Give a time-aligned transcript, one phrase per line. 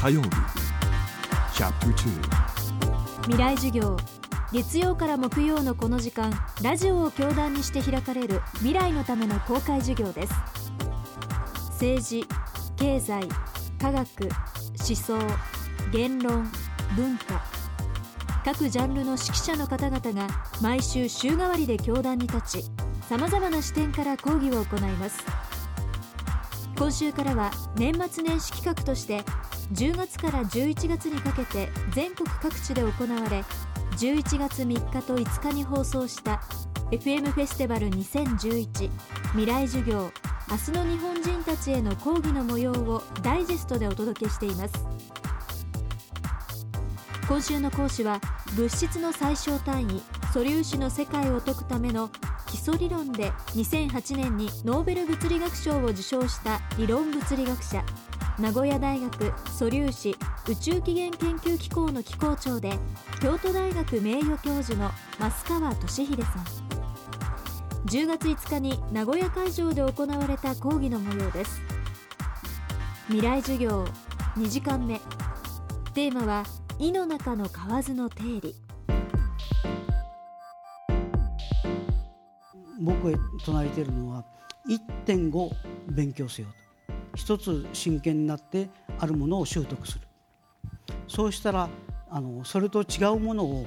[0.00, 0.28] 火曜日。
[3.24, 3.96] 未来授業。
[4.52, 6.32] 月曜から木曜のこの時間
[6.62, 10.32] ラジオを教壇にして開かれる未来のための公開授業です。
[11.72, 12.24] 政治
[12.76, 13.28] 経済
[13.80, 15.18] 科学思想
[15.90, 16.48] 言論
[16.94, 17.42] 文化。
[18.44, 20.28] 各ジャンルの指揮者の方々が
[20.62, 22.64] 毎週週替わりで教壇に立ち
[23.08, 25.47] さまざまな視点から講義を行います。
[26.78, 29.24] 今週からは年末年始企画として
[29.72, 33.44] 10月から11月にかけて全国各地で行われ
[33.96, 36.40] 11月3日と5日に放送した
[36.92, 38.90] FM フェスティバル2011
[39.32, 40.12] 未来授業
[40.50, 44.86] 明日の日本人たちへの講義の模様をダイジェストでお届けしています。
[47.28, 48.22] 今週の講師は
[48.56, 52.08] 物質の最小単位素粒子の世界を解くための
[52.48, 57.84] 基礎理論で2008年にノーベル物理学賞を受賞した理論物理学者
[58.38, 60.16] 名古屋大学素粒子
[60.48, 62.72] 宇宙起源研究機構の機構長で
[63.20, 66.68] 京都大学名誉教授の増川俊秀さん。
[67.86, 71.60] 10月5日に名古屋会場で行われた講義の模様です。
[73.08, 73.84] 未来授業
[74.36, 75.00] 2時間目。
[75.94, 76.44] テーマは
[76.78, 78.54] 井の中の蛙の定理
[82.78, 84.24] 僕が唱えているのは
[84.68, 85.50] 1.5
[85.90, 86.68] 勉強せよと。
[87.16, 90.00] 一つ真剣になってあるものを習得する。
[91.08, 91.68] そうしたら
[92.10, 93.66] あのそれと違うものを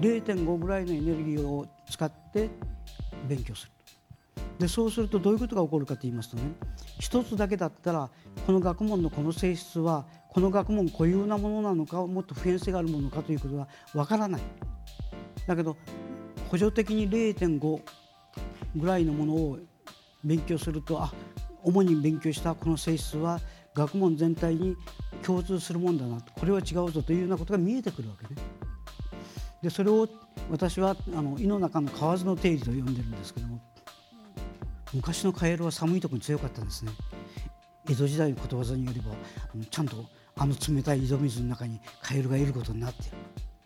[0.00, 2.50] 0.5ぐらいのエネルギーを使って
[3.28, 3.72] 勉強する。
[4.58, 6.44] でそうするとどういうことが起こるかと言いますとね
[6.98, 8.08] 一つだけだったら
[8.46, 14.40] この学問のこの性質はこの学問固有なものなのかもっと普遍性があるものかということはわからない。
[15.46, 15.76] だけど
[16.48, 17.80] 補助的に0.5
[18.76, 19.58] ぐらいのものを
[20.24, 21.12] 勉強するとあ
[21.62, 23.40] 主に勉強したこの性質は
[23.74, 24.76] 学問全体に
[25.22, 28.40] 共通するもんだなこれは違うぞというようなことが見えてくるわけね。
[29.62, 30.08] でそれを
[30.50, 33.60] 私はあの胃の中の蛙の定理と呼んでるんですけども
[34.94, 36.92] 昔のカエルは寒いところに強かったんですね。
[37.88, 39.12] 江戸時代のことわざによれば
[39.70, 40.06] ちゃんと
[40.36, 43.10] あの冷たい井戸水の中にカエルがいることになってる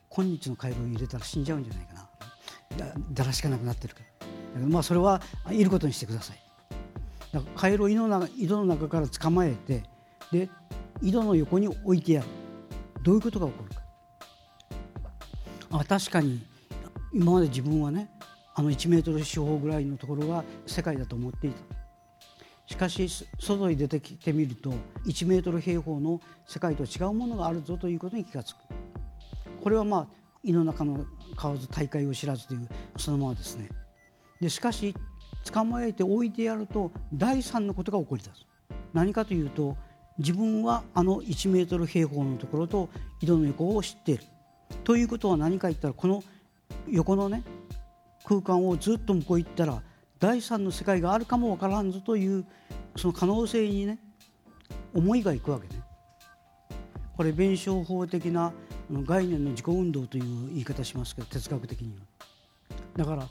[0.09, 2.01] 今日のカエルを入れたら死んじゃうんじゃないかな
[3.13, 4.07] だらしかなくなってるから
[4.55, 6.39] だけどまあそれはいることにしてください。
[7.33, 9.85] だからカエルを井の中井戸の中から捕まえて
[10.33, 10.49] で
[11.01, 12.27] 井戸の横に置いてやる。
[13.03, 13.81] どういうことが起こるか。
[15.73, 16.43] あ確かに
[17.13, 18.11] 今まで自分はね
[18.55, 21.57] あの1メートル四方ぐらいのところが世界だと思っていた。
[22.67, 23.09] しかし
[23.41, 24.73] 外に出てきてみると
[25.05, 29.63] 1メートル平方の世界と違うものがあるぞということに気が付く。
[29.63, 30.07] これはまあ
[30.43, 31.05] 胃の中の
[31.37, 33.69] 蛙大会を知らずというそのままですね。
[34.41, 34.95] でしかし
[35.53, 38.47] 捕まえて置いてやると第三のことが起こり出す
[38.93, 39.77] 何かというと
[40.19, 42.89] 自分はあの1メートル平方のところと
[43.21, 44.25] 井戸の横を知っている
[44.85, 46.23] ということは何か言ったらこの
[46.89, 47.43] 横のね
[48.25, 49.83] 空間をずっと向こう行ったら
[50.19, 52.45] 第三の世界があるかもわからんぞという
[52.97, 53.99] その可能性にね
[54.95, 55.83] 思いがいくわけね。
[57.17, 58.53] これ弁証法的な
[58.91, 62.05] 概念の自己運動という言い方しますけど哲学的には。
[62.97, 63.29] だから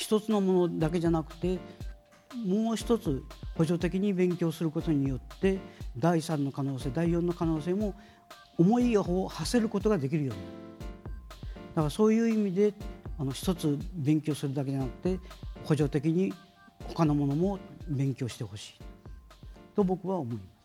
[0.00, 1.58] 一つのものだけじゃなくて
[2.46, 3.22] もう一つ
[3.54, 5.58] 補助的に勉強することによって
[5.98, 7.94] 第3の可能性第4の可能性も
[8.56, 10.56] 思いを馳せることができるようになる
[11.74, 12.72] だからそういう意味で
[13.18, 15.18] あの一つ勉強するだけじゃなくて
[15.64, 16.32] 補助的に
[16.88, 18.74] 他のものも勉強してほしい
[19.76, 20.59] と僕は思います。